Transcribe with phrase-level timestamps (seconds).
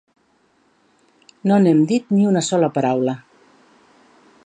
[1.51, 3.19] No n’hem dit ni una sola paraula.